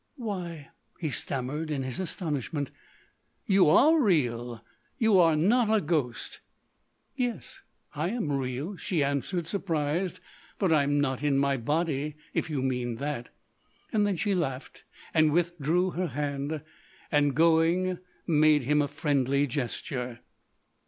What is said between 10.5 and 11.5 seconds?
"but I'm not in